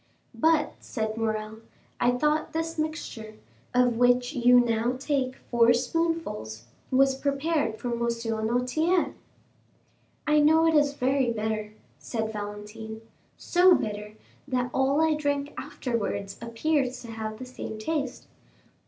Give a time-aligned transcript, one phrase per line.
[0.33, 1.57] "But," said Morrel,
[1.99, 3.35] "I thought this mixture,
[3.71, 7.99] of which you now take four spoonfuls, was prepared for M.
[7.99, 9.13] Noirtier?"
[10.25, 13.01] "I know it is very bitter," said Valentine;
[13.37, 14.13] "so bitter,
[14.47, 18.25] that all I drink afterwards appears to have the same taste."